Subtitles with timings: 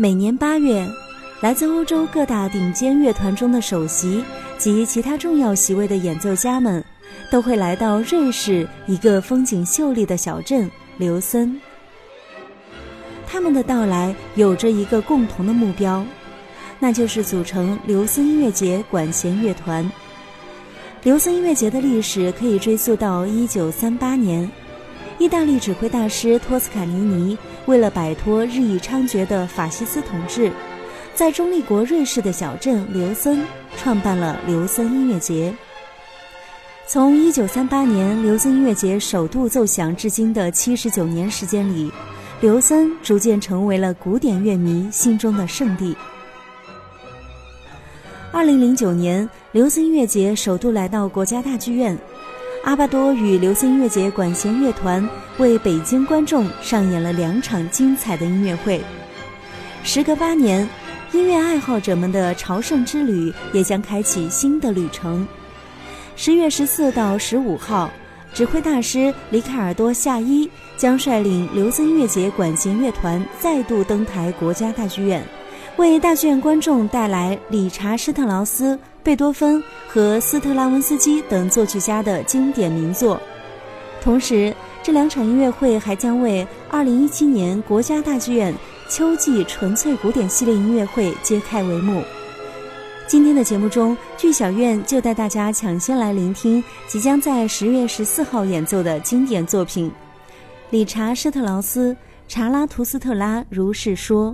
[0.00, 0.88] 每年八月，
[1.40, 4.22] 来自欧洲各大顶尖乐团中的首席
[4.56, 6.84] 及其他重要席位的演奏家们，
[7.32, 11.60] 都会来到瑞士一个风景秀丽的小镇刘森。
[13.26, 16.06] 他们的到来有着一个共同的目标，
[16.78, 19.90] 那就是组成刘森音乐节管弦乐团。
[21.02, 24.48] 刘森音乐节的历史可以追溯到一九三八年，
[25.18, 27.36] 意大利指挥大师托斯卡尼尼
[27.68, 30.50] 为了摆脱日益猖獗的法西斯统治，
[31.14, 33.44] 在中立国瑞士的小镇刘森
[33.76, 35.54] 创办了刘森音乐节。
[36.86, 41.92] 从一九三八年刘森音乐节首度奏响至今的七十九年时间里。
[42.40, 45.94] 刘森逐渐成为了古典乐迷心中的圣地。
[48.32, 51.98] 二零零九年，刘森音乐节首度来到国家大剧院，
[52.68, 58.78] 阿巴多与刘森音乐节管弦乐团为北京观众上演了两场精彩的音乐会。
[59.82, 60.68] 时隔八年，
[61.12, 65.26] 音乐爱好者们的朝圣之旅也将开启新的旅程。
[66.14, 67.90] 十月十四到十五号。
[68.34, 75.24] 指挥大师里卡尔多·夏伊将率领刘森音乐节管弦乐团再度登台国家大剧院，
[75.78, 83.18] 为大剧院观众带来理查·施特劳斯、贝多芬和斯特拉文斯基等作曲家的经典名作。
[84.02, 88.54] 同时，这两场音乐会还将为2017年国家大剧院
[88.86, 92.02] 秋季纯粹古典系列音乐会揭开帷幕。
[93.06, 99.90] 今天的节目中，剧小院就带大家抢先来聆听即将在十月十四号演奏的经典作品——
[100.68, 101.94] 理查·施特劳斯
[102.28, 104.32] 《查拉图斯特拉如是说》。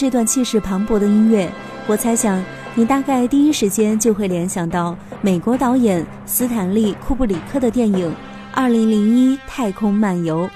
[0.00, 1.46] 这段气势磅礴的音乐，
[1.86, 2.42] 我猜想
[2.74, 8.10] 你大概第一时间就会联想到美国导演斯坦利·库布里克的电影
[8.50, 10.46] 《二零零一太空漫游》。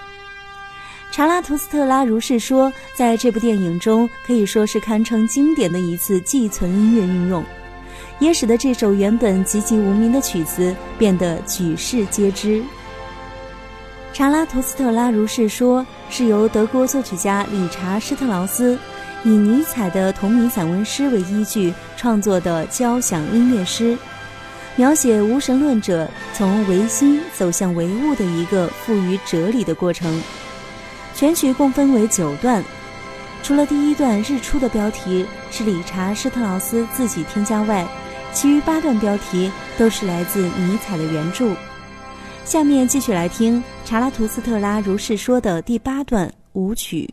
[1.10, 7.44] 查拉图斯特拉如是说，在这部电影中可以说是堪称经典的一次寄存音乐运用，
[8.20, 12.62] 也使得这首原本籍籍无名的曲子变得举世皆知。
[14.14, 18.78] 查拉图斯特拉如是说是由德国作曲家理查·施特劳斯。
[19.24, 23.96] 以尼采的同名散文诗为依据创作的交响音乐诗，
[24.76, 30.22] 描写无神论者从唯心走向唯物的一个富于哲理的过程。
[31.14, 32.62] 全曲共分为九段，
[33.42, 37.86] 除了第一段《日出》的标题是理查·施特劳斯自己添加外，
[38.32, 41.54] 其余八段标题都是来自尼采的原著。
[42.44, 47.08] 下面继续来听查拉图斯特拉如是说的第八段舞曲。